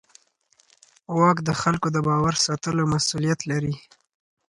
واک 1.17 1.37
د 1.47 1.51
خلکو 1.61 1.87
د 1.95 1.97
باور 2.07 2.35
ساتلو 2.45 2.83
مسؤلیت 2.93 3.39
لري. 3.51 3.75